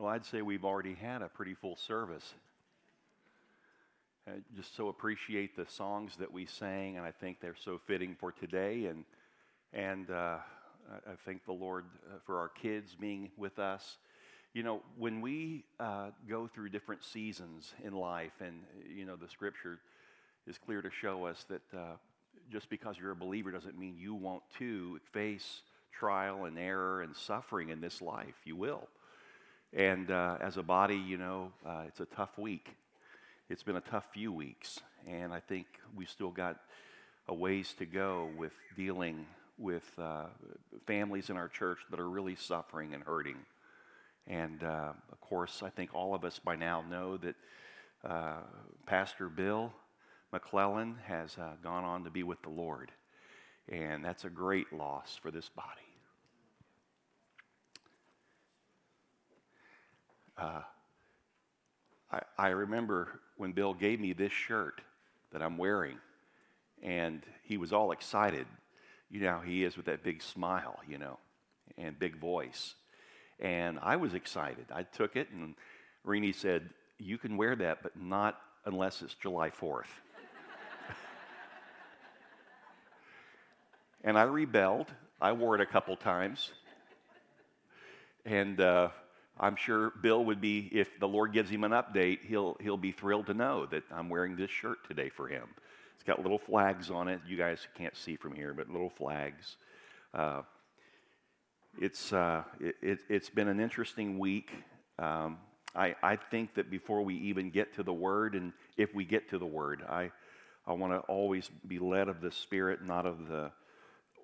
[0.00, 2.32] Well, I'd say we've already had a pretty full service.
[4.26, 8.16] I just so appreciate the songs that we sang, and I think they're so fitting
[8.18, 8.86] for today.
[8.86, 9.04] And
[9.74, 10.38] and uh,
[11.06, 13.98] I, thank the Lord uh, for our kids being with us.
[14.54, 19.28] You know, when we uh, go through different seasons in life, and you know, the
[19.28, 19.80] Scripture
[20.46, 21.96] is clear to show us that uh,
[22.50, 25.60] just because you're a believer doesn't mean you won't too face
[25.92, 28.36] trial and error and suffering in this life.
[28.46, 28.88] You will.
[29.72, 32.74] And uh, as a body, you know, uh, it's a tough week.
[33.48, 36.56] It's been a tough few weeks, and I think we've still got
[37.28, 39.26] a ways to go with dealing
[39.58, 40.26] with uh,
[40.86, 43.36] families in our church that are really suffering and hurting.
[44.26, 47.34] And uh, of course, I think all of us by now know that
[48.04, 48.38] uh,
[48.86, 49.72] Pastor Bill
[50.32, 52.92] McClellan has uh, gone on to be with the Lord.
[53.68, 55.89] And that's a great loss for this body.
[60.40, 60.62] Uh,
[62.10, 64.80] I, I remember when Bill gave me this shirt
[65.32, 65.98] that I'm wearing,
[66.82, 68.46] and he was all excited.
[69.10, 71.18] You know how he is with that big smile, you know,
[71.76, 72.74] and big voice.
[73.38, 74.64] And I was excited.
[74.74, 75.56] I took it, and
[76.04, 79.84] Renee said, You can wear that, but not unless it's July 4th.
[84.04, 84.86] and I rebelled.
[85.20, 86.50] I wore it a couple times.
[88.24, 88.90] And uh,
[89.42, 92.92] I'm sure Bill would be, if the Lord gives him an update, he'll, he'll be
[92.92, 95.48] thrilled to know that I'm wearing this shirt today for him.
[95.94, 97.20] It's got little flags on it.
[97.26, 99.56] You guys can't see from here, but little flags.
[100.12, 100.42] Uh,
[101.80, 104.50] it's, uh, it, has it, been an interesting week.
[104.98, 105.38] Um,
[105.74, 109.30] I, I think that before we even get to the Word, and if we get
[109.30, 110.10] to the Word, I,
[110.66, 113.52] I want to always be led of the Spirit, not of the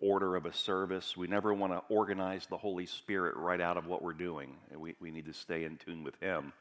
[0.00, 1.16] order of a service.
[1.16, 4.56] We never want to organize the Holy Spirit right out of what we're doing.
[4.76, 6.52] We, we need to stay in tune with Him.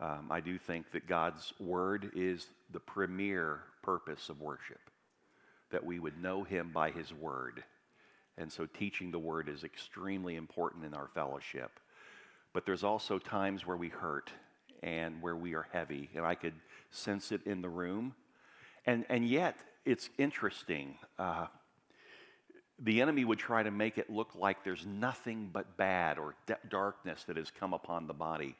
[0.00, 4.80] Um, I do think that God's Word is the premier purpose of worship,
[5.70, 7.62] that we would know Him by His Word.
[8.38, 11.78] And so teaching the Word is extremely important in our fellowship.
[12.52, 14.30] But there's also times where we hurt
[14.82, 16.54] and where we are heavy, and I could
[16.90, 18.14] sense it in the room.
[18.86, 20.96] And, and yet, it's interesting.
[21.18, 21.46] Uh,
[22.82, 26.58] the enemy would try to make it look like there's nothing but bad or de-
[26.68, 28.56] darkness that has come upon the body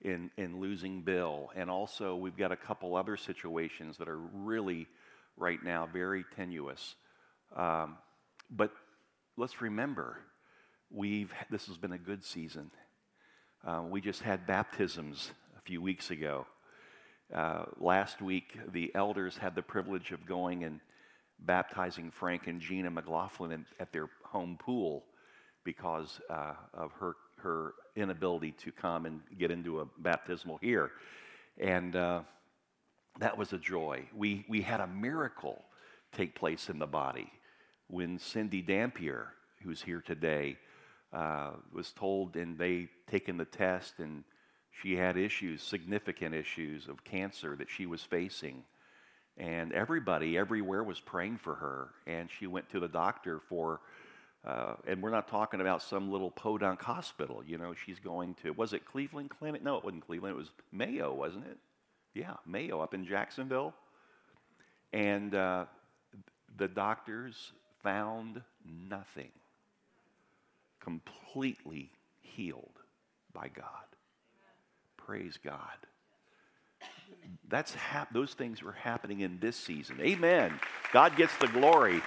[0.00, 1.50] in, in losing Bill.
[1.56, 4.86] And also, we've got a couple other situations that are really,
[5.36, 6.94] right now, very tenuous.
[7.56, 7.96] Um,
[8.48, 8.70] but
[9.36, 10.18] let's remember,
[10.90, 12.70] we've, this has been a good season.
[13.66, 16.46] Uh, we just had baptisms a few weeks ago.
[17.34, 20.80] Uh, last week, the elders had the privilege of going and
[21.40, 25.04] baptizing Frank and Gina McLaughlin in, at their home pool
[25.64, 30.90] because uh, of her, her inability to come and get into a baptismal here.
[31.58, 32.20] And uh,
[33.18, 34.04] that was a joy.
[34.16, 35.62] We, we had a miracle
[36.12, 37.30] take place in the body
[37.88, 39.28] when Cindy Dampier,
[39.62, 40.56] who's here today,
[41.12, 44.24] uh, was told and they taken the test and
[44.82, 48.62] she had issues, significant issues of cancer that she was facing.
[49.38, 51.88] And everybody everywhere was praying for her.
[52.06, 53.80] And she went to the doctor for,
[54.44, 57.42] uh, and we're not talking about some little podunk hospital.
[57.46, 59.62] You know, she's going to, was it Cleveland Clinic?
[59.62, 60.34] No, it wasn't Cleveland.
[60.34, 61.56] It was Mayo, wasn't it?
[62.14, 63.74] Yeah, Mayo up in Jacksonville.
[64.92, 65.66] And uh,
[66.56, 68.42] the doctors found
[68.88, 69.30] nothing.
[70.80, 72.80] Completely healed
[73.32, 73.64] by God.
[74.96, 75.76] Praise God
[77.48, 80.00] that's hap- those things were happening in this season.
[80.00, 80.58] Amen.
[80.92, 82.00] God gets the glory.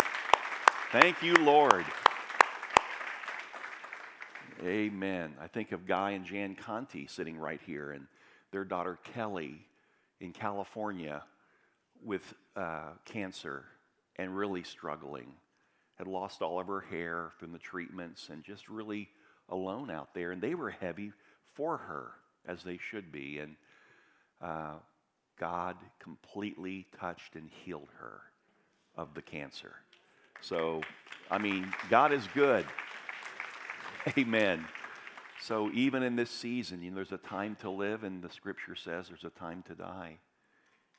[0.91, 1.85] Thank you, Lord.
[4.63, 5.34] Amen.
[5.41, 8.06] I think of Guy and Jan Conti sitting right here, and
[8.51, 9.66] their daughter Kelly
[10.19, 11.23] in California
[12.03, 13.66] with uh, cancer
[14.18, 15.33] and really struggling.
[15.95, 19.09] Had lost all of her hair from the treatments and just really
[19.50, 20.31] alone out there.
[20.31, 21.12] And they were heavy
[21.53, 22.12] for her,
[22.47, 23.39] as they should be.
[23.39, 23.56] And
[24.42, 24.74] uh,
[25.42, 28.22] God completely touched and healed her
[28.96, 29.74] of the cancer.
[30.40, 30.82] So,
[31.32, 32.64] I mean, God is good.
[34.18, 34.66] Amen.
[35.42, 38.76] So, even in this season, you know, there's a time to live, and the scripture
[38.76, 40.20] says there's a time to die.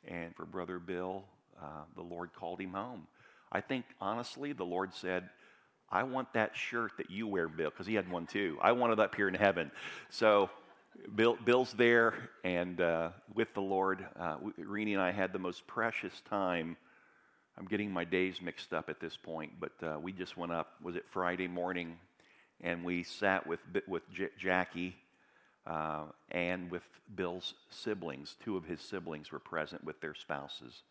[0.09, 1.23] And for Brother Bill,
[1.63, 3.07] uh, the Lord called him home.
[3.53, 5.31] I think, honestly, the Lord said,
[5.89, 8.59] I want that shirt that you wear, Bill, because he had one too.
[8.61, 9.71] I want it up here in heaven.
[10.11, 10.51] So,
[11.15, 14.05] Bill, Bill's there and uh, with the Lord.
[14.19, 16.77] Uh, Renee and I had the most precious time.
[17.59, 20.75] I'm getting my days mixed up at this point, but uh, we just went up.
[20.83, 21.97] Was it Friday morning?
[22.61, 24.97] And we sat with with J- Jackie
[25.67, 26.83] uh, and with
[27.15, 28.37] Bill's siblings.
[28.45, 30.83] Two of his siblings were present with their spouses.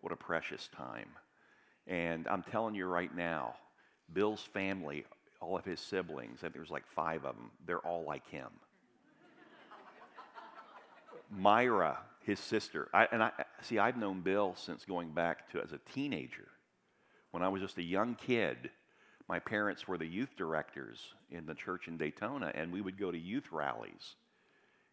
[0.00, 1.08] What a precious time.
[1.86, 3.54] And I'm telling you right now,
[4.12, 5.04] Bill's family,
[5.40, 8.48] all of his siblings, think there's like five of them, they're all like him.
[11.30, 13.32] Myra, his sister, I, and I
[13.62, 16.48] see, I've known Bill since going back to as a teenager.
[17.30, 18.70] When I was just a young kid,
[19.28, 21.00] my parents were the youth directors
[21.30, 24.14] in the church in Daytona, and we would go to youth rallies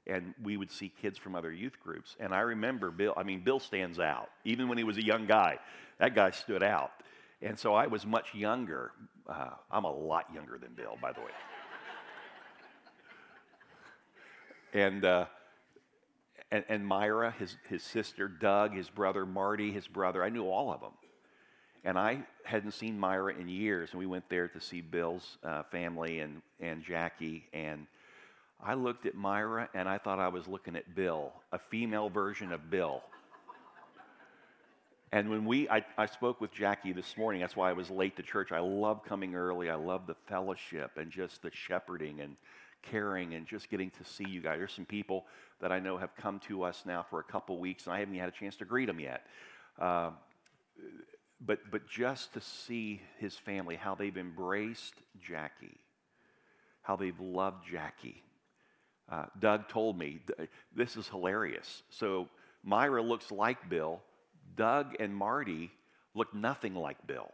[0.07, 2.16] and we would see kids from other youth groups.
[2.19, 4.30] And I remember Bill, I mean, Bill stands out.
[4.45, 5.60] Even when he was a young guy,
[6.00, 6.92] that guy stood out.
[7.42, 8.92] And so I was much younger.
[9.27, 11.31] Uh, I'm a lot younger than Bill, by the way.
[14.74, 15.25] and, uh,
[16.51, 20.71] and, and Myra, his, his sister, Doug, his brother, Marty, his brother, I knew all
[20.71, 20.92] of them.
[21.83, 25.63] And I hadn't seen Myra in years, and we went there to see Bill's uh,
[25.63, 27.45] family and, and Jackie.
[27.53, 27.88] And
[28.63, 32.51] I looked at Myra, and I thought I was looking at Bill, a female version
[32.51, 33.01] of Bill.
[35.13, 38.15] And when we, I, I spoke with Jackie this morning, that's why I was late
[38.18, 38.51] to church.
[38.51, 39.69] I love coming early.
[39.69, 42.38] I love the fellowship and just the shepherding and
[42.81, 44.57] caring and just getting to see you guys.
[44.57, 45.25] There's some people
[45.60, 48.16] that I know have come to us now for a couple weeks, and I haven't
[48.16, 49.25] had a chance to greet them yet.
[49.80, 50.12] Uh,
[51.39, 55.78] but, but just to see his family, how they've embraced Jackie,
[56.81, 58.24] how they've loved Jackie.
[59.12, 60.22] Uh, Doug told me,
[60.75, 61.84] this is hilarious.
[61.89, 62.30] So
[62.63, 64.01] Myra looks like Bill.
[64.56, 65.72] Doug and Marty
[66.13, 67.31] look nothing like Bill.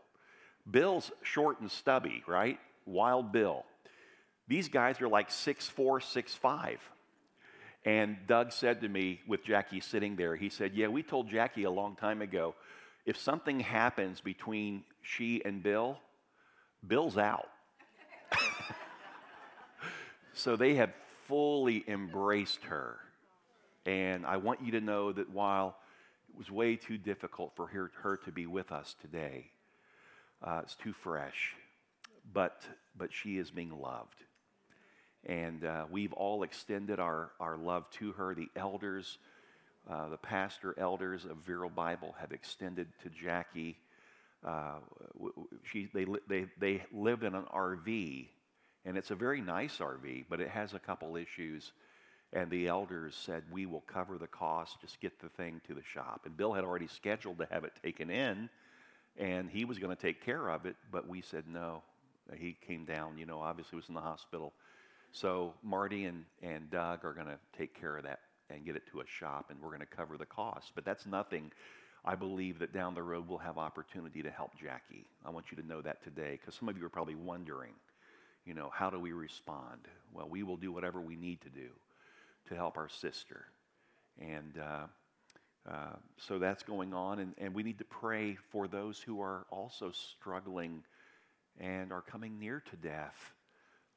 [0.70, 2.60] Bill's short and stubby, right?
[2.86, 3.64] Wild Bill.
[4.48, 6.80] These guys are like six four, six five.
[7.86, 11.64] And Doug said to me, with Jackie sitting there, he said, Yeah, we told Jackie
[11.64, 12.56] a long time ago
[13.06, 15.98] if something happens between she and Bill,
[16.86, 17.48] Bill's out.
[20.34, 20.92] so they have
[21.28, 22.98] fully embraced her.
[23.86, 25.78] And I want you to know that while
[26.30, 29.52] it was way too difficult for her, her to be with us today,
[30.44, 31.54] uh, it's too fresh,
[32.34, 32.62] but,
[32.98, 34.24] but she is being loved.
[35.28, 38.34] And uh, we've all extended our, our love to her.
[38.34, 39.18] The elders,
[39.90, 43.78] uh, the pastor elders of Vero Bible have extended to Jackie.
[44.46, 44.76] Uh,
[45.70, 48.28] she, they, they, they live in an RV,
[48.86, 51.74] and it's a very nice RV, but it has a couple issues.
[52.32, 55.84] And the elders said, We will cover the cost, just get the thing to the
[55.94, 56.22] shop.
[56.26, 58.50] And Bill had already scheduled to have it taken in,
[59.18, 61.84] and he was going to take care of it, but we said no.
[62.34, 64.54] He came down, you know, obviously was in the hospital.
[65.20, 68.20] So Marty and, and Doug are going to take care of that
[68.52, 70.74] and get it to a shop, and we're going to cover the cost.
[70.76, 71.52] But that's nothing.
[72.06, 75.08] I believe that down the road we'll have opportunity to help Jackie.
[75.26, 77.74] I want you to know that today because some of you are probably wondering,
[78.46, 79.88] you know, how do we respond?
[80.14, 81.70] Well, we will do whatever we need to do
[82.50, 83.46] to help our sister.
[84.20, 84.86] And uh,
[85.68, 89.48] uh, so that's going on, and, and we need to pray for those who are
[89.50, 90.84] also struggling
[91.60, 93.34] and are coming near to death.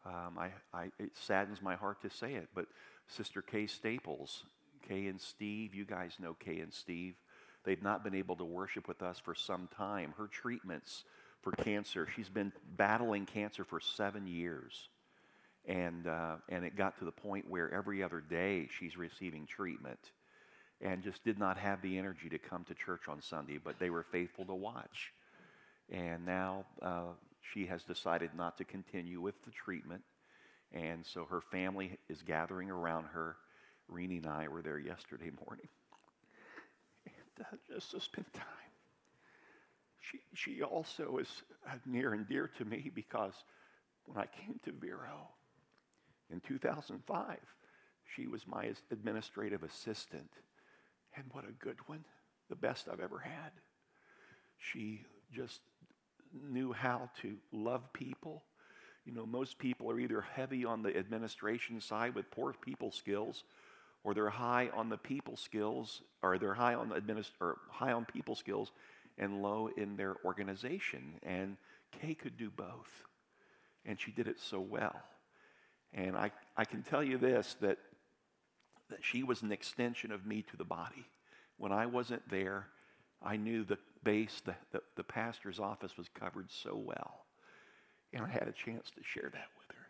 [0.04, 2.66] Um, I, I, it saddens my heart to say it, but
[3.08, 4.44] Sister Kay Staples.
[4.88, 7.14] Kay and Steve, you guys know Kay and Steve.
[7.64, 10.14] They've not been able to worship with us for some time.
[10.16, 11.04] Her treatments
[11.42, 14.88] for cancer, she's been battling cancer for seven years.
[15.66, 19.98] And, uh, and it got to the point where every other day she's receiving treatment
[20.80, 23.90] and just did not have the energy to come to church on Sunday, but they
[23.90, 25.12] were faithful to watch.
[25.90, 30.02] And now uh, she has decided not to continue with the treatment.
[30.72, 33.36] And so her family is gathering around her.
[33.88, 35.68] Renee and I were there yesterday morning.
[37.06, 38.44] And uh, just to spend time.
[40.00, 41.28] She, she also is
[41.86, 43.34] near and dear to me because
[44.04, 45.30] when I came to Vero
[46.30, 47.36] in 2005,
[48.14, 50.30] she was my administrative assistant.
[51.16, 52.04] And what a good one,
[52.48, 53.52] the best I've ever had.
[54.58, 55.60] She just
[56.48, 58.42] knew how to love people
[59.04, 63.44] you know, most people are either heavy on the administration side with poor people skills,
[64.04, 67.92] or they're high on the people skills, or they're high on the administ- or high
[67.92, 68.72] on people skills
[69.18, 71.14] and low in their organization.
[71.22, 71.56] And
[71.90, 73.04] Kay could do both.
[73.84, 75.00] And she did it so well.
[75.92, 77.78] And I, I can tell you this that,
[78.90, 81.06] that she was an extension of me to the body.
[81.56, 82.68] When I wasn't there,
[83.22, 87.24] I knew the base, the, the, the pastor's office was covered so well
[88.12, 89.86] and I had a chance to share that with her.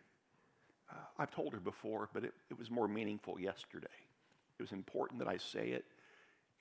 [0.91, 3.87] Uh, I've told her before, but it, it was more meaningful yesterday.
[4.59, 5.85] It was important that I say it,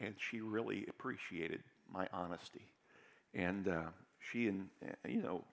[0.01, 2.67] and she really appreciated my honesty.
[3.35, 5.45] And uh, she and, uh, you know,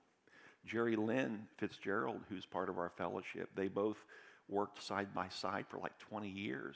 [0.66, 3.98] Jerry Lynn Fitzgerald, who's part of our fellowship, they both
[4.50, 6.76] worked side by side for like 20 years.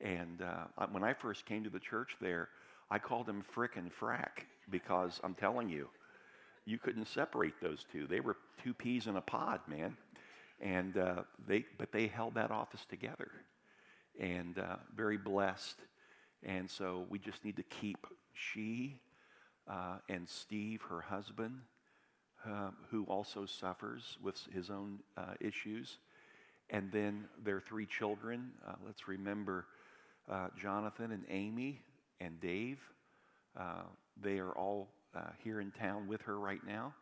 [0.00, 2.48] And uh, when I first came to the church there,
[2.90, 5.88] I called him Frick and Frack because I'm telling you,
[6.64, 8.06] you couldn't separate those two.
[8.06, 9.96] They were two peas in a pod, man.
[10.60, 13.30] And uh, they, but they held that office together,
[14.18, 15.76] and uh, very blessed.
[16.42, 19.00] And so we just need to keep she
[19.68, 21.60] uh, and Steve, her husband,
[22.44, 25.98] uh, who also suffers with his own uh, issues,
[26.70, 28.50] and then their three children.
[28.66, 29.66] Uh, let's remember
[30.60, 31.80] Jonathan and Amy
[32.20, 32.78] and Dave.
[34.20, 36.94] they are all uh, here in town with her right now.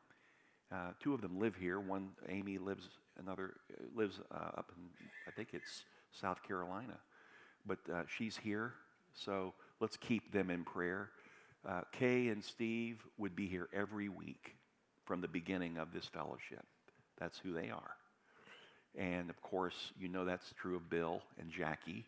[0.72, 1.78] Uh, two of them live here.
[1.78, 4.82] One, Amy, lives another uh, lives uh, up in
[5.26, 6.98] I think it's South Carolina,
[7.66, 8.74] but uh, she's here.
[9.14, 11.10] So let's keep them in prayer.
[11.66, 14.56] Uh, Kay and Steve would be here every week
[15.04, 16.64] from the beginning of this fellowship.
[17.18, 17.96] That's who they are.
[18.96, 22.06] And of course, you know that's true of Bill and Jackie.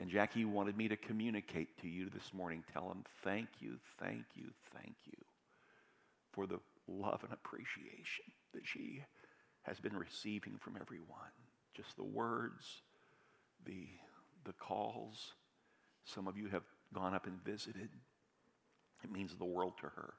[0.00, 2.62] And Jackie wanted me to communicate to you this morning.
[2.72, 5.18] Tell them, thank you, thank you, thank you
[6.32, 8.24] for the love and appreciation
[8.54, 9.02] that she
[9.62, 11.32] has been receiving from everyone.
[11.74, 12.64] Just the words,
[13.66, 13.88] the,
[14.44, 15.34] the calls.
[16.04, 16.62] Some of you have
[16.94, 17.90] gone up and visited.
[19.02, 20.14] It means the world to her.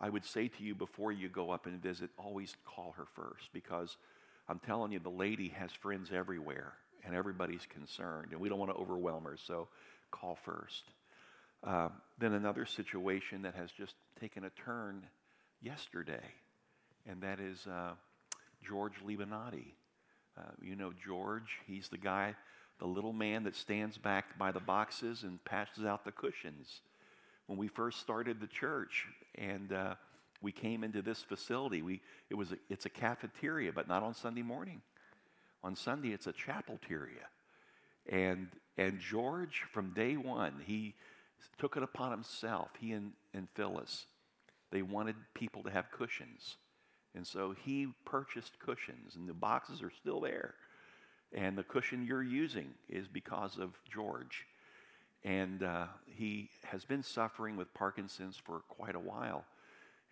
[0.00, 3.50] I would say to you before you go up and visit, always call her first
[3.52, 3.96] because
[4.48, 6.74] I'm telling you, the lady has friends everywhere
[7.06, 9.68] and everybody's concerned, and we don't want to overwhelm her, so
[10.10, 10.84] call first.
[11.64, 15.06] Uh, then another situation that has just taken a turn
[15.62, 16.22] yesterday,
[17.08, 17.92] and that is uh,
[18.66, 19.72] George Libanati.
[20.36, 22.34] Uh, you know George, he's the guy,
[22.78, 26.82] the little man that stands back by the boxes and passes out the cushions.
[27.46, 29.94] When we first started the church, and uh,
[30.42, 34.14] we came into this facility, we, it was a, it's a cafeteria, but not on
[34.14, 34.82] Sunday morning.
[35.62, 37.26] On Sunday, it's a chapelteria.
[38.08, 40.94] And, and George, from day one, he
[41.58, 44.06] took it upon himself, he and, and Phyllis.
[44.70, 46.56] They wanted people to have cushions.
[47.14, 50.54] And so he purchased cushions, and the boxes are still there.
[51.32, 54.46] And the cushion you're using is because of George.
[55.24, 59.44] And uh, he has been suffering with Parkinson's for quite a while.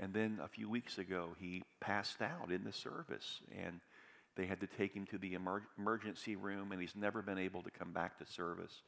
[0.00, 3.40] And then a few weeks ago, he passed out in the service.
[3.56, 3.80] And
[4.36, 7.62] they had to take him to the emer- emergency room, and he's never been able
[7.62, 8.82] to come back to service.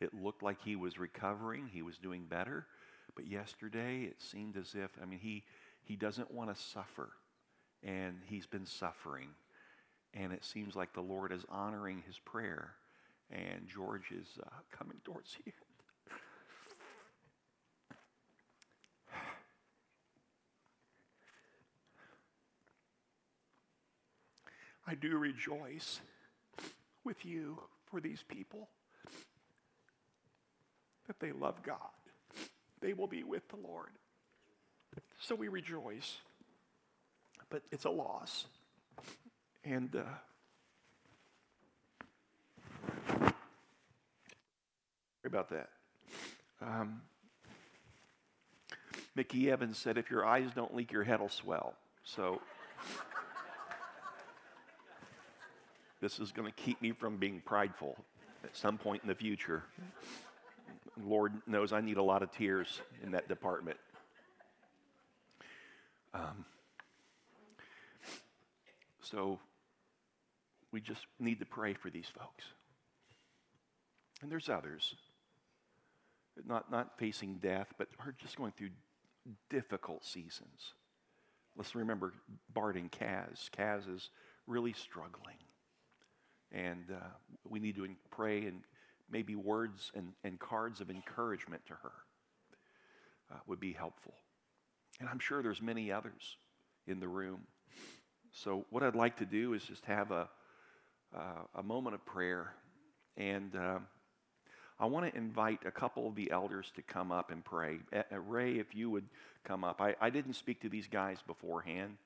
[0.00, 2.66] It looked like he was recovering, he was doing better,
[3.14, 5.44] but yesterday it seemed as if, I mean, he,
[5.82, 7.10] he doesn't want to suffer,
[7.82, 9.28] and he's been suffering.
[10.14, 12.72] And it seems like the Lord is honoring his prayer,
[13.30, 15.52] and George is uh, coming towards you.
[24.86, 26.00] I do rejoice
[27.04, 27.58] with you
[27.90, 28.68] for these people
[31.06, 31.78] that they love God.
[32.80, 33.90] They will be with the Lord.
[35.20, 36.18] So we rejoice.
[37.48, 38.46] But it's a loss.
[39.64, 40.02] And uh,
[43.08, 43.32] sorry
[45.26, 45.68] about that.
[46.60, 47.02] Um,
[49.14, 51.74] Mickey Evans said, if your eyes don't leak, your head will swell.
[52.04, 52.40] So
[56.00, 57.96] This is going to keep me from being prideful
[58.44, 59.64] at some point in the future.
[61.02, 63.78] Lord knows I need a lot of tears in that department.
[66.14, 66.44] Um,
[69.00, 69.38] so
[70.72, 72.44] we just need to pray for these folks.
[74.22, 74.94] And there's others,
[76.46, 78.70] not, not facing death, but are just going through
[79.50, 80.72] difficult seasons.
[81.56, 82.12] Let's remember
[82.52, 83.50] Bart and Kaz.
[83.50, 84.10] Kaz is
[84.46, 85.36] really struggling.
[86.52, 87.06] And uh,
[87.48, 88.62] we need to pray and
[89.10, 91.92] maybe words and, and cards of encouragement to her
[93.32, 94.14] uh, would be helpful.
[95.00, 96.36] And I'm sure there's many others
[96.86, 97.40] in the room.
[98.32, 100.28] So what I'd like to do is just have a,
[101.14, 102.52] uh, a moment of prayer.
[103.16, 103.78] And uh,
[104.78, 107.78] I want to invite a couple of the elders to come up and pray.
[108.10, 109.06] Ray, if you would
[109.44, 109.80] come up.
[109.80, 111.96] I, I didn't speak to these guys beforehand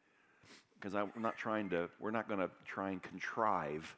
[0.74, 3.96] because I'm not trying to, we're not going to try and contrive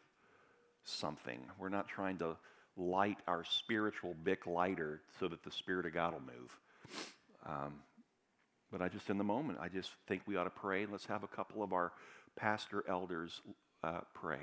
[0.84, 1.40] something.
[1.58, 2.36] We're not trying to
[2.76, 6.58] light our spiritual Bic lighter so that the Spirit of God will move.
[7.46, 7.74] Um,
[8.70, 10.86] but I just, in the moment, I just think we ought to pray.
[10.86, 11.92] Let's have a couple of our
[12.36, 13.42] pastor elders
[13.84, 14.40] uh, pray.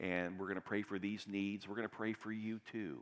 [0.00, 1.68] And we're going to pray for these needs.
[1.68, 3.00] We're going to pray for you too.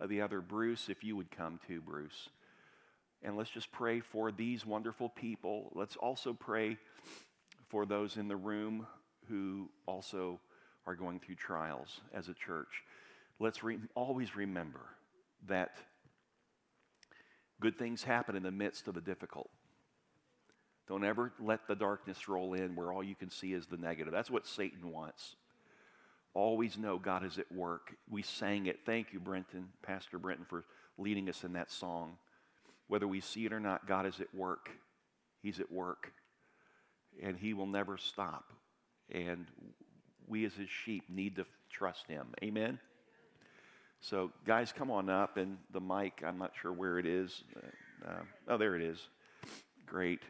[0.00, 2.30] Uh, the other, Bruce, if you would come too, Bruce.
[3.22, 5.70] And let's just pray for these wonderful people.
[5.74, 6.78] Let's also pray
[7.68, 8.86] for those in the room
[9.28, 10.40] who also
[10.86, 12.82] are going through trials as a church,
[13.38, 14.80] let's re- always remember
[15.48, 15.76] that
[17.60, 19.50] good things happen in the midst of the difficult.
[20.88, 24.12] Don't ever let the darkness roll in where all you can see is the negative.
[24.12, 25.36] That's what Satan wants.
[26.34, 27.94] Always know God is at work.
[28.10, 28.80] We sang it.
[28.84, 30.64] Thank you, Brenton, Pastor Brenton, for
[30.98, 32.16] leading us in that song.
[32.88, 34.70] Whether we see it or not, God is at work.
[35.42, 36.12] He's at work.
[37.22, 38.52] And He will never stop.
[39.10, 39.46] And
[40.28, 42.28] we as His sheep need to trust Him.
[42.42, 42.78] Amen?
[44.00, 45.36] So, guys, come on up.
[45.36, 47.44] And the mic, I'm not sure where it is.
[47.56, 48.98] Uh, uh, oh, there it is.
[49.86, 50.20] Great.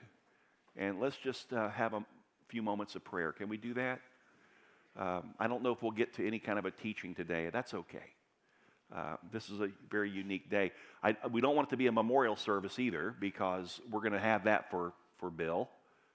[0.77, 2.05] And let's just uh, have a
[2.49, 3.33] few moments of prayer.
[3.33, 4.01] Can we do that?
[4.99, 7.49] Um, I don't know if we'll get to any kind of a teaching today.
[7.51, 8.05] That's okay.
[8.95, 10.71] Uh, this is a very unique day.
[11.03, 14.21] I, we don't want it to be a memorial service either because we're going to
[14.21, 15.71] have that for, for Bill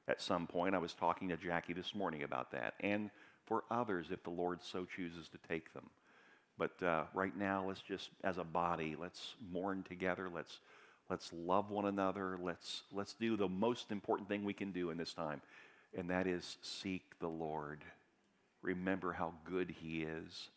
[0.08, 0.76] at some point.
[0.76, 2.76] I was talking to Jackie this morning about that.
[2.80, 3.10] And
[3.48, 5.90] for others if the Lord so chooses to take them.
[6.58, 10.30] But uh, right now, let's just, as a body, let's mourn together.
[10.34, 10.60] Let's,
[11.10, 12.38] let's love one another.
[12.42, 15.42] Let's, let's do the most important thing we can do in this time,
[15.98, 17.84] and that is seek the Lord.
[18.62, 20.50] Remember how good He is,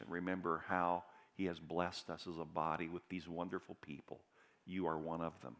[0.00, 1.02] and remember how
[1.36, 4.20] He has blessed us as a body with these wonderful people.
[4.64, 5.56] You are one of them.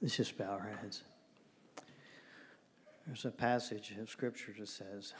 [0.00, 1.02] Let's just bow our heads.
[3.06, 5.12] There's a passage of scripture that says,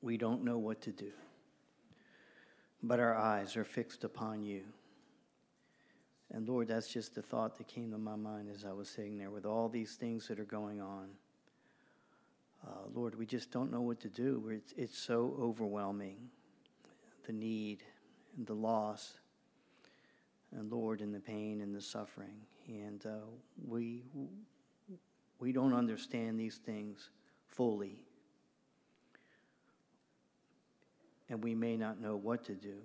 [0.00, 1.12] We don't know what to do,
[2.82, 4.62] but our eyes are fixed upon you.
[6.32, 9.18] And Lord, that's just the thought that came to my mind as I was sitting
[9.18, 11.08] there with all these things that are going on.
[12.66, 14.48] Uh, Lord, we just don't know what to do.
[14.50, 16.16] It's, it's so overwhelming
[17.26, 17.82] the need
[18.36, 19.14] and the loss,
[20.52, 22.40] and Lord, and the pain and the suffering.
[22.66, 23.26] And uh,
[23.66, 24.02] we
[25.44, 27.10] we don't understand these things
[27.48, 28.02] fully.
[31.28, 32.78] And we may not know what to do.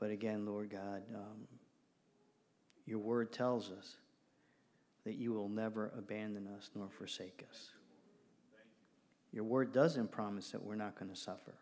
[0.00, 1.46] But again, Lord God, um,
[2.86, 3.98] your word tells us
[5.04, 7.68] that you will never abandon us nor forsake us.
[9.32, 11.54] Your word doesn't promise that we're not going to suffer.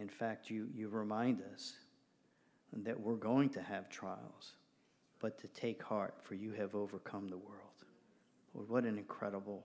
[0.00, 1.74] In fact, you, you remind us
[2.72, 4.54] that we're going to have trials,
[5.20, 7.60] but to take heart, for you have overcome the world.
[8.54, 9.64] Lord, what an incredible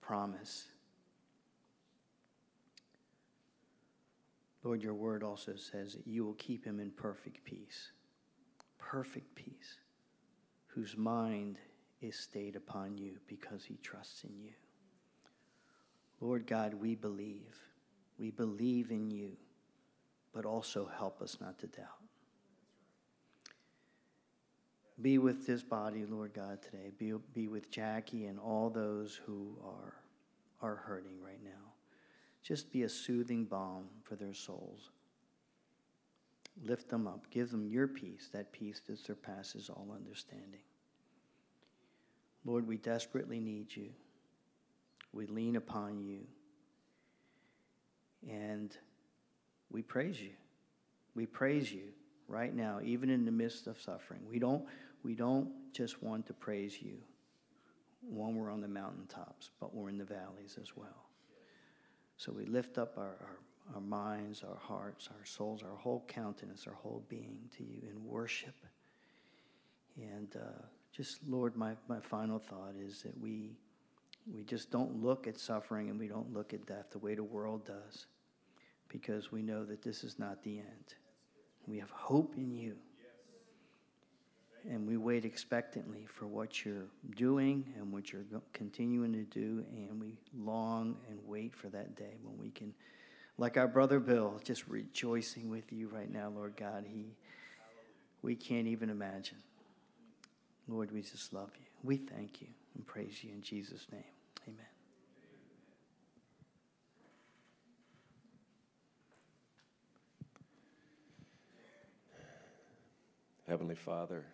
[0.00, 0.66] promise.
[4.62, 7.92] Lord, your word also says that you will keep him in perfect peace.
[8.78, 9.80] Perfect peace,
[10.66, 11.58] whose mind
[12.00, 14.52] is stayed upon you because he trusts in you.
[16.20, 17.56] Lord God, we believe.
[18.18, 19.36] We believe in you,
[20.32, 22.05] but also help us not to doubt.
[25.00, 26.90] Be with this body, Lord God, today.
[26.98, 29.94] Be, be with Jackie and all those who are,
[30.62, 31.50] are hurting right now.
[32.42, 34.90] Just be a soothing balm for their souls.
[36.64, 37.26] Lift them up.
[37.30, 40.60] Give them your peace, that peace that surpasses all understanding.
[42.46, 43.90] Lord, we desperately need you.
[45.12, 46.20] We lean upon you.
[48.30, 48.74] And
[49.70, 50.30] we praise you.
[51.14, 51.88] We praise you
[52.28, 54.20] right now, even in the midst of suffering.
[54.28, 54.64] We don't,
[55.06, 56.96] we don't just want to praise you
[58.02, 61.06] when we're on the mountaintops, but we're in the valleys as well.
[62.16, 63.38] So we lift up our, our,
[63.76, 68.04] our minds, our hearts, our souls, our whole countenance, our whole being to you in
[68.04, 68.56] worship.
[69.96, 73.52] And uh, just, Lord, my, my final thought is that we,
[74.34, 77.22] we just don't look at suffering and we don't look at death the way the
[77.22, 78.06] world does
[78.88, 80.94] because we know that this is not the end.
[81.68, 82.74] We have hope in you.
[84.68, 89.64] And we wait expectantly for what you're doing and what you're continuing to do.
[89.72, 92.74] And we long and wait for that day when we can,
[93.38, 96.84] like our brother Bill, just rejoicing with you right now, Lord God.
[96.88, 97.14] He,
[98.22, 99.38] we can't even imagine.
[100.66, 101.66] Lord, we just love you.
[101.84, 104.02] We thank you and praise you in Jesus' name.
[104.48, 104.66] Amen.
[113.46, 114.24] Heavenly Father,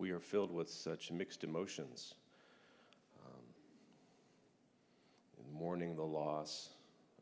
[0.00, 2.14] we are filled with such mixed emotions.
[3.22, 3.42] Um,
[5.38, 6.70] in mourning the loss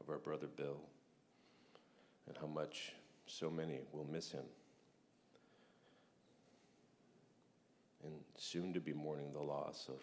[0.01, 0.79] of our brother Bill
[2.29, 2.93] and how much
[3.27, 4.45] so many will miss him.
[8.05, 10.01] And soon to be mourning the loss of,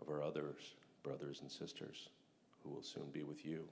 [0.00, 0.54] of our other
[1.02, 2.10] brothers and sisters
[2.62, 3.64] who will soon be with you.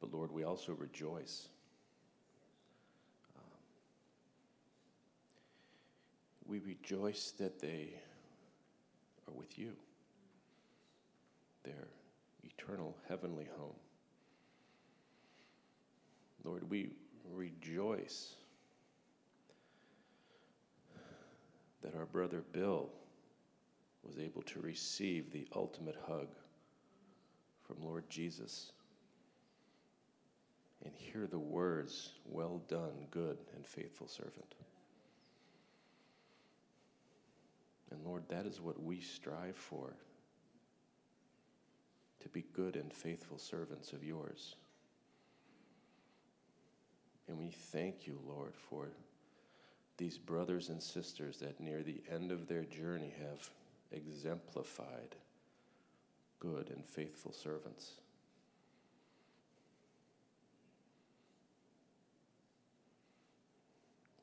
[0.00, 1.48] But Lord, we also rejoice
[6.48, 7.90] We rejoice that they
[9.28, 9.72] are with you,
[11.62, 11.88] their
[12.42, 13.76] eternal heavenly home.
[16.42, 16.92] Lord, we
[17.30, 18.34] rejoice
[21.82, 22.88] that our brother Bill
[24.02, 26.28] was able to receive the ultimate hug
[27.62, 28.72] from Lord Jesus
[30.82, 34.54] and hear the words, Well done, good and faithful servant.
[37.90, 39.94] And Lord, that is what we strive for
[42.20, 44.56] to be good and faithful servants of yours.
[47.28, 48.88] And we thank you, Lord, for
[49.96, 53.50] these brothers and sisters that near the end of their journey have
[53.92, 55.16] exemplified
[56.40, 57.92] good and faithful servants.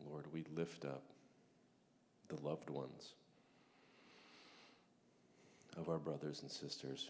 [0.10, 1.04] Lord, we lift up
[2.30, 3.14] the loved ones
[5.78, 7.10] of our brothers and sisters.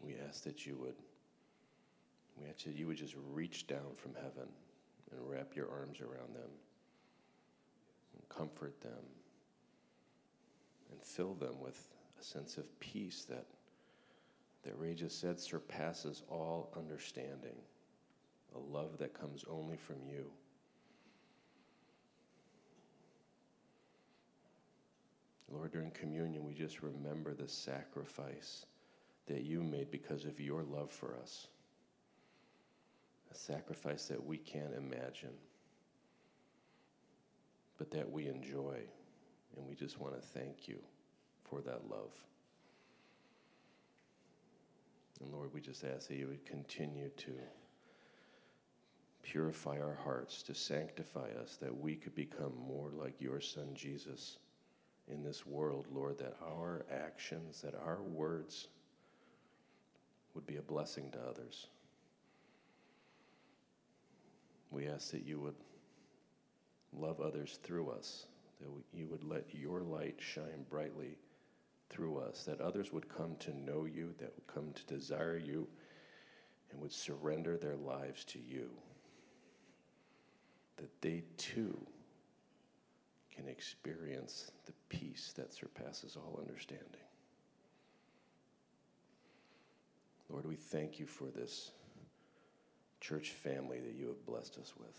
[0.00, 0.96] We ask that you would
[2.40, 4.48] we ask that you would just reach down from heaven
[5.10, 6.50] and wrap your arms around them
[8.14, 9.04] and comfort them
[10.90, 13.46] and fill them with a sense of peace that
[14.64, 17.56] that Ray just said surpasses all understanding,
[18.54, 20.30] a love that comes only from you.
[25.52, 28.64] Lord, during communion, we just remember the sacrifice
[29.26, 31.48] that you made because of your love for us.
[33.30, 35.34] A sacrifice that we can't imagine,
[37.78, 38.78] but that we enjoy.
[39.56, 40.78] And we just want to thank you
[41.42, 42.14] for that love.
[45.20, 47.32] And Lord, we just ask that you would continue to
[49.22, 54.38] purify our hearts, to sanctify us, that we could become more like your Son Jesus
[55.08, 58.68] in this world, Lord, that our actions, that our words
[60.34, 61.66] would be a blessing to others.
[64.70, 65.56] We ask that you would
[66.92, 68.26] love others through us,
[68.60, 71.18] that you would let your light shine brightly
[71.90, 75.68] through us, that others would come to know you, that would come to desire you,
[76.70, 78.70] and would surrender their lives to you,
[80.76, 81.86] that they too
[83.34, 86.86] can experience the peace that surpasses all understanding.
[90.28, 91.72] Lord, we thank you for this
[93.00, 94.98] church family that you have blessed us with.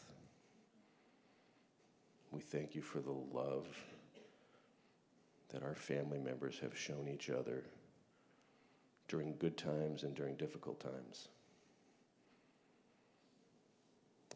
[2.32, 3.67] We thank you for the love
[5.50, 7.63] that our family members have shown each other
[9.08, 11.28] during good times and during difficult times.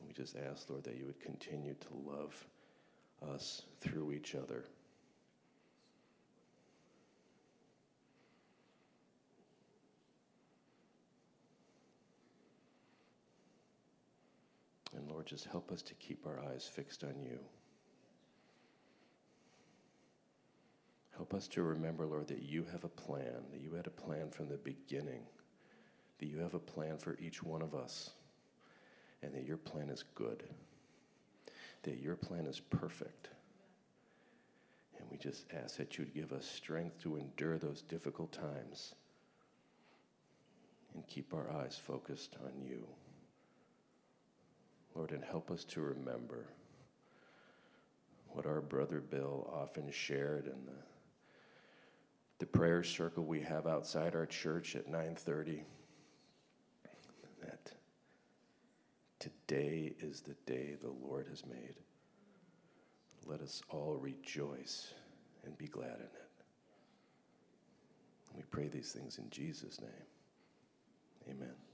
[0.08, 2.46] We just ask, Lord, that you would continue to love
[3.22, 4.66] us through each other.
[14.96, 17.40] And Lord, just help us to keep our eyes fixed on you.
[21.16, 24.30] Help us to remember, Lord, that you have a plan, that you had a plan
[24.30, 25.22] from the beginning,
[26.20, 28.12] that you have a plan for each one of us,
[29.22, 30.44] and that your plan is good
[31.96, 33.30] your plan is perfect.
[34.98, 38.96] And we just ask that you'd give us strength to endure those difficult times
[40.94, 42.86] and keep our eyes focused on you.
[44.96, 46.48] Lord, and help us to remember
[48.30, 50.82] what our brother Bill often shared in the,
[52.40, 55.64] the prayer circle we have outside our church at 930
[57.42, 57.72] that
[59.20, 61.76] Today is the day the Lord has made.
[63.26, 64.94] Let us all rejoice
[65.44, 66.22] and be glad in it.
[68.36, 69.90] We pray these things in Jesus' name.
[71.30, 71.67] Amen.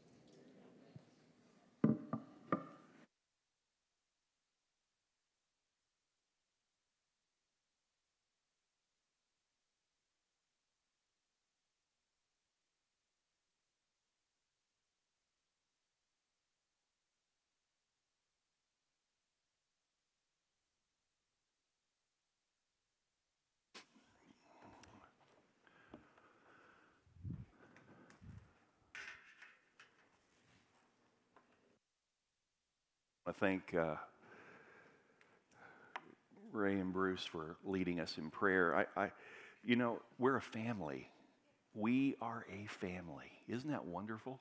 [33.40, 33.96] Thank uh,
[36.52, 38.86] Ray and Bruce for leading us in prayer.
[38.96, 39.12] I, I,
[39.64, 41.10] you know, we're a family.
[41.74, 43.32] We are a family.
[43.48, 44.40] Isn't that wonderful?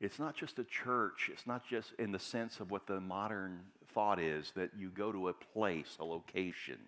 [0.00, 3.60] It's not just a church, it's not just in the sense of what the modern
[3.94, 6.78] thought is that you go to a place, a location,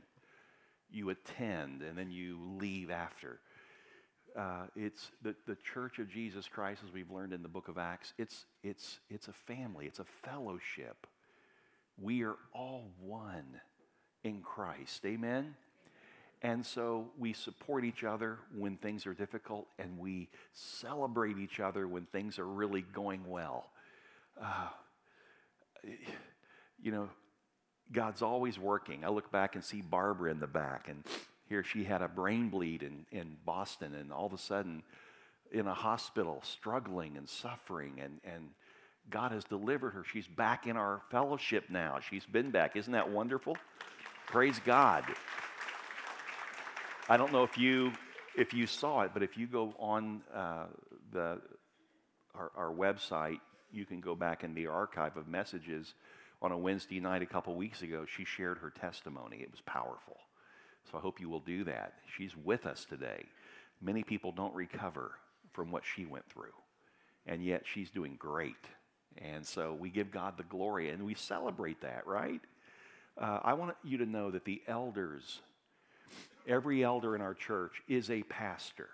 [0.91, 3.41] you attend, and then you leave after.
[4.39, 7.77] Uh, it's the, the church of Jesus Christ, as we've learned in the book of
[7.77, 11.09] Acts, it's, it's, it's a family, it's a fellowship.
[12.01, 13.61] We are all one
[14.23, 15.05] in Christ.
[15.05, 15.57] Amen?
[16.41, 21.89] And so we support each other when things are difficult, and we celebrate each other
[21.89, 23.67] when things are really going well.
[24.41, 24.69] Uh,
[26.81, 27.09] you know,
[27.91, 29.05] God's always working.
[29.05, 31.03] I look back and see Barbara in the back, and
[31.49, 34.83] here she had a brain bleed in, in Boston, and all of a sudden
[35.51, 38.51] in a hospital, struggling and suffering, and, and
[39.11, 40.05] God has delivered her.
[40.05, 42.01] She's back in our fellowship now.
[42.11, 42.77] She's been back.
[42.77, 43.57] Isn't that wonderful?
[44.27, 45.05] Praise God.
[47.09, 47.93] I don't know if you
[48.37, 50.67] if you saw it, but if you go on uh,
[51.11, 51.41] the
[52.35, 53.41] our, our, website,
[53.73, 55.95] you can go back in the archive of messages.
[56.41, 59.39] On a Wednesday night a couple weeks ago, she shared her testimony.
[59.39, 60.19] It was powerful.
[60.91, 61.95] So I hope you will do that.
[62.17, 63.25] She's with us today.
[63.81, 65.13] Many people don't recover
[65.53, 66.55] from what she went through,
[67.27, 68.55] and yet she's doing great.
[69.19, 72.41] And so we give God the glory and we celebrate that, right?
[73.21, 75.41] Uh, I want you to know that the elders
[76.49, 78.89] Every elder in our church is a pastor.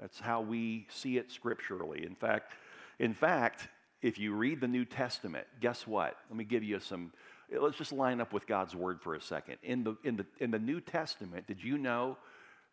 [0.00, 2.06] That's how we see it scripturally.
[2.06, 2.52] In fact,
[3.00, 3.68] in fact,
[4.00, 6.16] if you read the New Testament, guess what?
[6.30, 7.12] Let me give you some
[7.60, 9.58] let's just line up with God's word for a second.
[9.62, 12.16] In the in the in the New Testament, did you know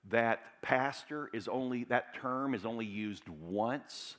[0.09, 4.15] that pastor is only that term is only used once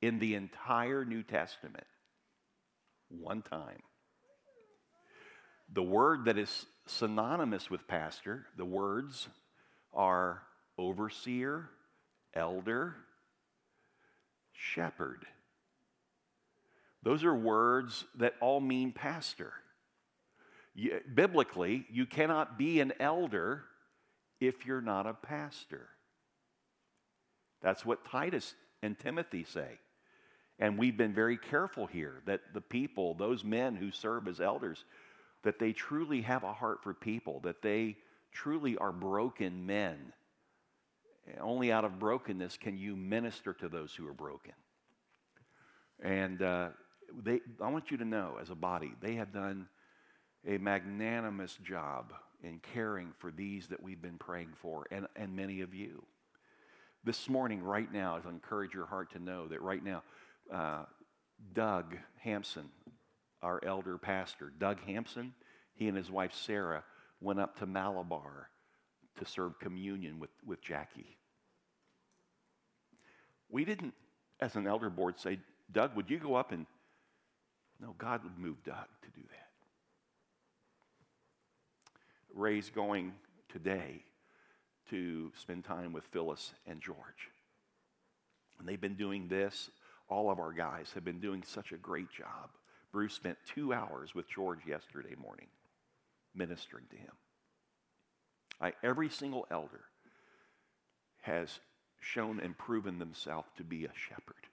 [0.00, 1.86] in the entire New Testament?
[3.08, 3.82] One time.
[5.72, 9.28] The word that is synonymous with pastor, the words
[9.92, 10.42] are
[10.78, 11.70] overseer,
[12.34, 12.96] elder,
[14.52, 15.26] shepherd.
[17.02, 19.52] Those are words that all mean pastor.
[20.74, 23.64] You, biblically, you cannot be an elder
[24.40, 25.88] if you're not a pastor.
[27.62, 29.78] That's what Titus and Timothy say.
[30.58, 34.84] And we've been very careful here that the people, those men who serve as elders,
[35.42, 37.96] that they truly have a heart for people, that they
[38.30, 40.12] truly are broken men.
[41.40, 44.52] Only out of brokenness can you minister to those who are broken.
[46.02, 46.68] And uh,
[47.22, 49.68] they, I want you to know, as a body, they have done
[50.46, 55.60] a magnanimous job in caring for these that we've been praying for, and, and many
[55.60, 56.02] of you.
[57.04, 60.02] This morning, right now, I encourage your heart to know that right now,
[60.52, 60.84] uh,
[61.52, 62.68] Doug Hampson,
[63.42, 65.34] our elder pastor, Doug Hampson,
[65.74, 66.84] he and his wife Sarah
[67.20, 68.48] went up to Malabar
[69.18, 71.16] to serve communion with, with Jackie.
[73.50, 73.94] We didn't,
[74.40, 75.38] as an elder board, say,
[75.72, 76.66] Doug, would you go up and.
[77.80, 79.48] No, God would move Doug to do that.
[82.34, 83.12] Ray's going
[83.48, 84.04] today
[84.90, 87.30] to spend time with Phyllis and George.
[88.58, 89.70] And they've been doing this.
[90.08, 92.50] All of our guys have been doing such a great job.
[92.92, 95.46] Bruce spent two hours with George yesterday morning
[96.34, 97.12] ministering to him.
[98.60, 99.80] I, every single elder
[101.22, 101.60] has
[102.00, 104.46] shown and proven themselves to be a shepherd.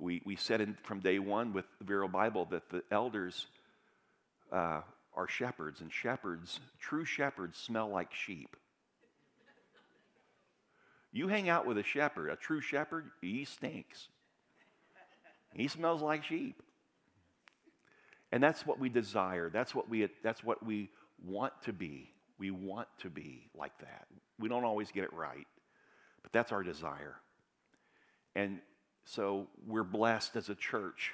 [0.00, 3.46] We, we said in, from day one with the Vero Bible that the elders
[4.50, 4.80] uh,
[5.14, 8.56] are shepherds, and shepherds, true shepherds, smell like sheep.
[11.12, 14.08] You hang out with a shepherd, a true shepherd, he stinks.
[15.52, 16.62] He smells like sheep.
[18.32, 19.50] And that's what we desire.
[19.50, 20.88] That's what we, that's what we
[21.26, 22.12] want to be.
[22.38, 24.06] We want to be like that.
[24.38, 25.46] We don't always get it right,
[26.22, 27.16] but that's our desire.
[28.34, 28.60] And
[29.04, 31.12] so we're blessed as a church.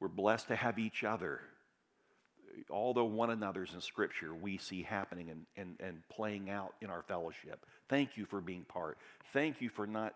[0.00, 1.40] We're blessed to have each other.
[2.68, 7.02] The one another's in Scripture we see happening and, and, and playing out in our
[7.02, 7.66] fellowship.
[7.88, 8.98] Thank you for being part.
[9.32, 10.14] Thank you for not,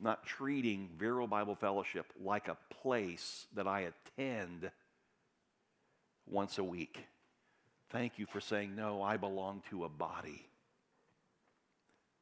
[0.00, 4.70] not treating Vero Bible Fellowship like a place that I attend
[6.26, 7.06] once a week.
[7.90, 10.46] Thank you for saying, No, I belong to a body.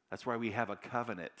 [0.09, 1.31] That's why we have a covenant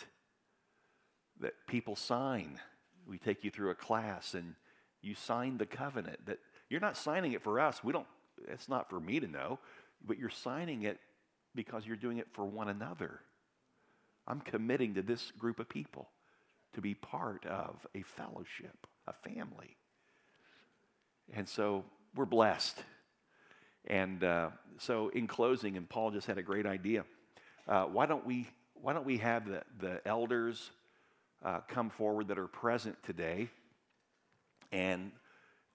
[1.43, 2.59] that people sign.
[3.07, 4.55] We take you through a class and
[5.01, 7.83] you sign the covenant that you're not signing it for us.
[7.83, 8.07] We don't,
[8.47, 9.59] it's not for me to know,
[10.05, 10.99] but you're signing it
[11.53, 13.19] because you're doing it for one another.
[14.25, 16.09] I'm committing to this group of people
[16.73, 19.77] to be part of a fellowship, a family.
[21.33, 21.83] And so
[22.15, 22.81] we're blessed.
[23.85, 27.03] And uh, so, in closing, and Paul just had a great idea.
[27.67, 30.71] Uh, why don't we why don't we have the, the elders
[31.43, 33.49] uh, come forward that are present today.
[34.71, 35.11] And,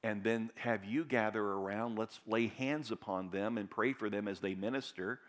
[0.03, 1.99] and then have you gather around.
[1.99, 5.21] Let's lay hands upon them and pray for them as they minister.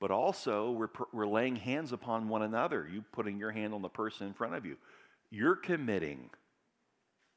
[0.00, 2.88] But also, we're, we're laying hands upon one another.
[2.90, 4.76] You putting your hand on the person in front of you.
[5.30, 6.30] You're committing.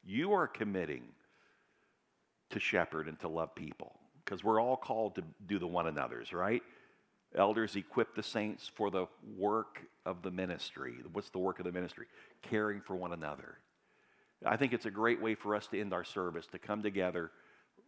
[0.06, 1.04] You are committing
[2.52, 6.34] to shepherd and to love people because we're all called to do the one another's,
[6.34, 6.62] right?
[7.36, 10.96] Elders equip the saints for the work of the ministry.
[11.12, 12.08] What's the work of the ministry?
[12.42, 13.58] Caring for one another.
[14.46, 17.32] I think it's a great way for us to end our service, to come together,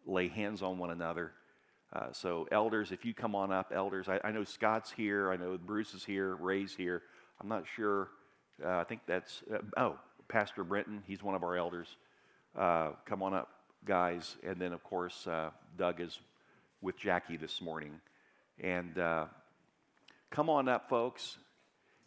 [0.06, 1.32] lay hands on one another.
[1.94, 5.38] Uh, so, elders, if you come on up, elders, I, I, know Scott's here, I
[5.38, 7.02] know Bruce is here, Ray's here.
[7.42, 8.10] I'm not sure.
[8.64, 11.88] Uh, I think that's, uh, oh, Pastor Brenton, he's one of our elders.
[12.56, 13.50] Uh, come on up,
[13.86, 14.38] guys.
[14.44, 16.20] And then, of course, uh, Doug is
[16.82, 18.00] with Jackie this morning.
[18.62, 19.26] And uh,
[20.30, 21.38] come on up, folks.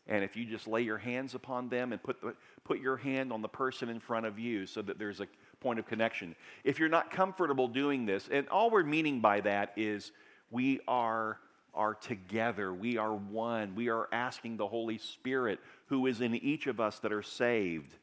[0.06, 2.34] And if you just lay your hands upon them and put, the,
[2.64, 5.28] put your hand on the person in front of you so that there's a
[5.60, 6.34] point of connection.
[6.64, 10.10] If you're not comfortable doing this, and all we're meaning by that is
[10.50, 11.38] we are,
[11.72, 16.66] are together, we are one, we are asking the Holy Spirit who is in each
[16.66, 17.94] of us that are saved.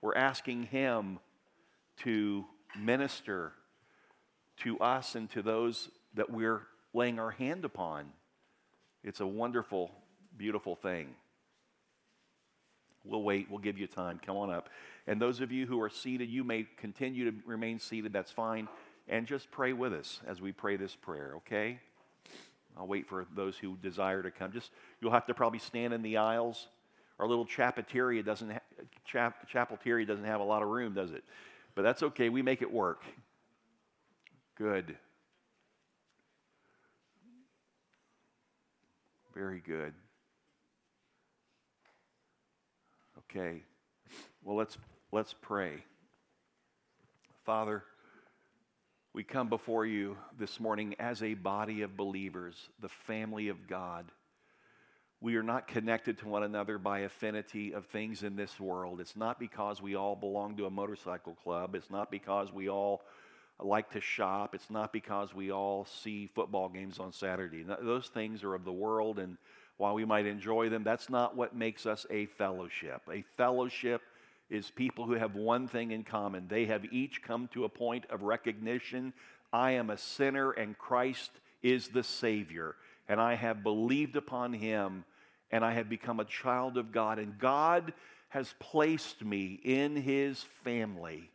[0.00, 1.18] We're asking Him
[1.98, 2.46] to
[2.78, 3.52] minister
[4.58, 8.06] to us and to those that we're laying our hand upon.
[9.04, 9.90] It's a wonderful,
[10.36, 11.14] beautiful thing.
[13.04, 13.48] We'll wait.
[13.50, 14.20] We'll give you time.
[14.24, 14.68] Come on up.
[15.06, 18.12] And those of you who are seated, you may continue to remain seated.
[18.12, 18.68] That's fine.
[19.08, 21.78] And just pray with us as we pray this prayer, okay?
[22.76, 24.52] I'll wait for those who desire to come.
[24.52, 24.70] Just
[25.00, 26.66] you'll have to probably stand in the aisles.
[27.18, 28.60] Our little chapelteria doesn't ha-
[29.06, 31.24] chap- chapelteria doesn't have a lot of room, does it?
[31.74, 32.28] But that's okay.
[32.28, 33.02] We make it work.
[34.56, 34.96] Good.
[39.36, 39.92] Very good.
[43.18, 43.60] Okay.
[44.42, 44.78] Well, let's
[45.12, 45.84] let's pray.
[47.44, 47.84] Father,
[49.12, 54.06] we come before you this morning as a body of believers, the family of God.
[55.20, 59.02] We are not connected to one another by affinity of things in this world.
[59.02, 61.74] It's not because we all belong to a motorcycle club.
[61.74, 63.02] It's not because we all
[63.64, 64.54] like to shop.
[64.54, 67.62] It's not because we all see football games on Saturday.
[67.62, 69.38] Those things are of the world, and
[69.78, 73.02] while we might enjoy them, that's not what makes us a fellowship.
[73.10, 74.02] A fellowship
[74.48, 76.46] is people who have one thing in common.
[76.48, 79.12] They have each come to a point of recognition
[79.52, 81.30] I am a sinner, and Christ
[81.62, 82.74] is the Savior,
[83.08, 85.04] and I have believed upon Him,
[85.50, 87.94] and I have become a child of God, and God
[88.28, 91.30] has placed me in His family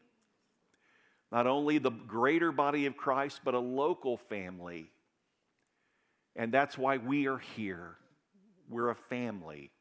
[1.31, 4.89] not only the greater body of Christ, but a local family.
[6.35, 7.95] And that's why we are here.
[8.69, 9.71] We're a family.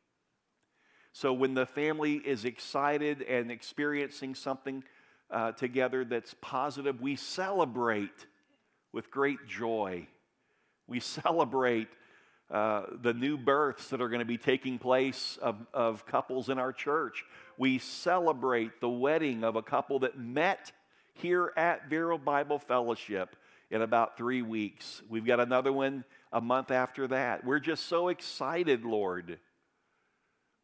[1.12, 4.84] So when the family is excited and experiencing something
[5.30, 8.26] uh, together that's positive, we celebrate
[8.92, 10.06] with great joy.
[10.86, 11.88] We celebrate
[12.50, 16.58] uh, the new births that are going to be taking place of, of couples in
[16.58, 17.24] our church.
[17.56, 20.72] We celebrate the wedding of a couple that met
[21.14, 23.36] here at Vero Bible Fellowship
[23.70, 25.02] in about three weeks.
[25.08, 27.44] We've got another one a month after that.
[27.44, 29.38] We're just so excited, Lord,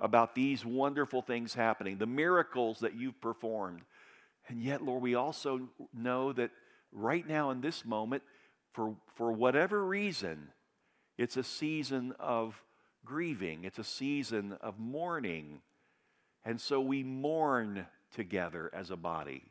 [0.01, 3.83] about these wonderful things happening, the miracles that you've performed.
[4.49, 6.51] And yet, Lord, we also know that
[6.93, 8.23] right now in this moment,
[8.73, 10.49] for, for whatever reason,
[11.17, 12.63] it's a season of
[13.05, 15.63] grieving, it's a season of mourning.
[16.45, 19.43] And so we mourn together as a body.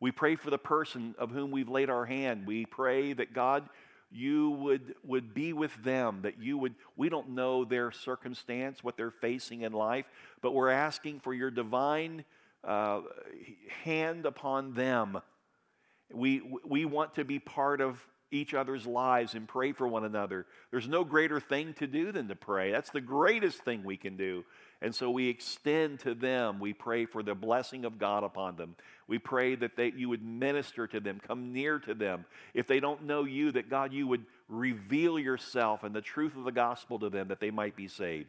[0.00, 2.46] We pray for the person of whom we've laid our hand.
[2.46, 3.68] We pray that God,
[4.10, 8.96] you would, would be with them, that you would, we don't know their circumstance, what
[8.96, 10.06] they're facing in life,
[10.42, 12.24] but we're asking for your divine
[12.62, 13.00] uh,
[13.84, 15.18] hand upon them.
[16.12, 17.98] We, we want to be part of
[18.30, 20.46] each other's lives and pray for one another.
[20.70, 22.72] There's no greater thing to do than to pray.
[22.72, 24.44] That's the greatest thing we can do.
[24.82, 28.76] And so we extend to them, we pray for the blessing of God upon them.
[29.08, 32.26] We pray that they, you would minister to them, come near to them.
[32.52, 36.44] If they don't know you, that God, you would reveal yourself and the truth of
[36.44, 38.28] the gospel to them that they might be saved.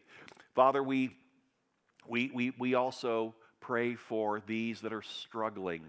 [0.56, 1.16] Father, we,
[2.08, 5.82] we, we, we also pray for these that are struggling.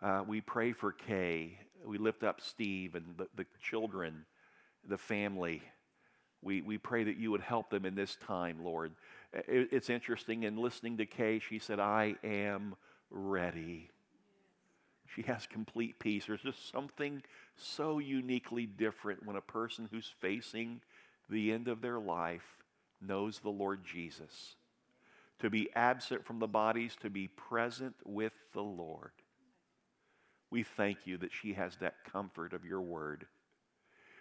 [0.00, 1.58] Uh, we pray for Kay.
[1.84, 4.24] We lift up Steve and the, the children,
[4.88, 5.62] the family.
[6.42, 8.92] We, we pray that you would help them in this time, Lord.
[9.32, 12.74] It's interesting in listening to Kay, she said, I am
[13.10, 13.90] ready.
[15.14, 16.26] She has complete peace.
[16.26, 17.22] There's just something
[17.56, 20.80] so uniquely different when a person who's facing
[21.28, 22.58] the end of their life
[23.00, 24.56] knows the Lord Jesus.
[25.40, 29.12] to be absent from the bodies, to be present with the Lord.
[30.50, 33.26] We thank you that she has that comfort of your word.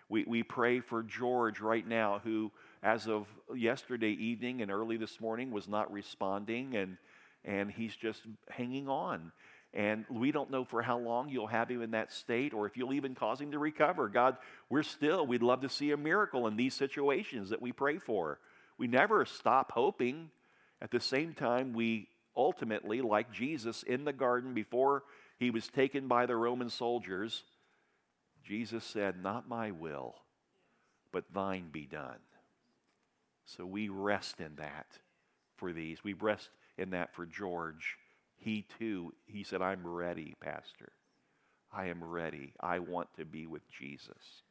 [0.08, 2.52] We, we pray for George right now, who,
[2.82, 6.98] as of yesterday evening and early this morning, was not responding, and,
[7.44, 9.32] and he's just hanging on.
[9.74, 12.76] And we don't know for how long you'll have him in that state or if
[12.76, 14.10] you'll even cause him to recover.
[14.10, 14.38] God,
[14.70, 18.40] we're still, we'd love to see a miracle in these situations that we pray for.
[18.78, 20.32] We never stop hoping.
[20.82, 25.04] At the same time, we ultimately, like Jesus in the garden before
[25.38, 27.44] he was taken by the Roman soldiers,
[28.44, 30.16] Jesus said, Not my will,
[31.12, 32.18] but thine be done.
[33.58, 34.86] So we rest in that
[35.58, 36.04] for these.
[36.04, 37.98] We rest in that for George.
[38.38, 40.92] He too, he said, I'm ready, Pastor.
[41.72, 42.54] I am ready.
[42.60, 44.44] I want to be with Jesus.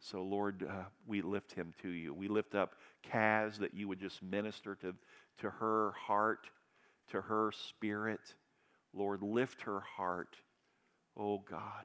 [0.00, 2.14] So, Lord, uh, we lift him to you.
[2.14, 2.74] We lift up
[3.10, 4.94] Kaz that you would just minister to,
[5.40, 6.48] to her heart,
[7.10, 8.20] to her spirit.
[8.94, 10.36] Lord, lift her heart.
[11.16, 11.84] Oh, God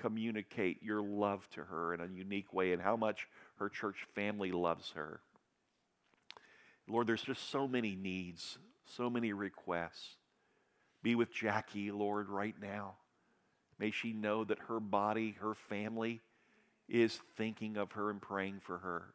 [0.00, 4.52] communicate your love to her in a unique way and how much her church family
[4.52, 5.20] loves her.
[6.88, 10.16] Lord, there's just so many needs, so many requests.
[11.02, 12.94] Be with Jackie, Lord, right now.
[13.78, 16.20] May she know that her body, her family,
[16.88, 19.14] is thinking of her and praying for her.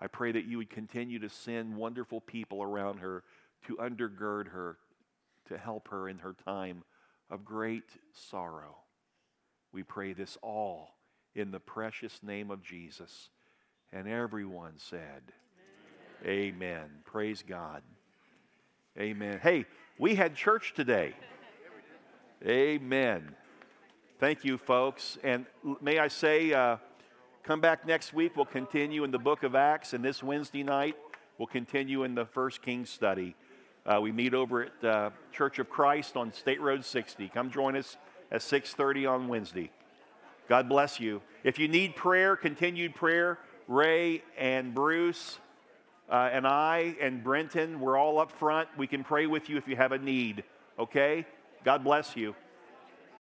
[0.00, 3.24] I pray that you would continue to send wonderful people around her
[3.66, 4.78] to undergird her,
[5.48, 6.84] to help her in her time
[7.28, 8.76] of great sorrow.
[9.72, 10.90] We pray this all
[11.34, 13.30] in the precious name of Jesus.
[13.92, 15.22] And everyone said,
[16.24, 16.54] Amen.
[16.54, 16.90] Amen.
[17.04, 17.82] Praise God.
[18.98, 19.40] Amen.
[19.42, 19.66] Hey,
[19.98, 21.14] we had church today.
[22.46, 23.34] Amen.
[24.20, 25.18] Thank you, folks.
[25.24, 25.46] And
[25.80, 26.76] may I say, uh,
[27.42, 28.36] come back next week.
[28.36, 29.92] We'll continue in the book of Acts.
[29.92, 30.96] And this Wednesday night,
[31.38, 33.34] we'll continue in the First Kings study.
[33.84, 37.28] Uh, we meet over at uh, Church of Christ on State Road 60.
[37.28, 37.96] Come join us
[38.30, 39.70] at 6:30 on Wednesday.
[40.48, 41.22] God bless you.
[41.44, 43.38] If you need prayer, continued prayer,
[43.68, 45.38] Ray and Bruce
[46.10, 48.68] uh, and I and Brenton, we're all up front.
[48.76, 50.44] We can pray with you if you have a need.
[50.78, 51.24] Okay?
[51.64, 52.34] God bless you.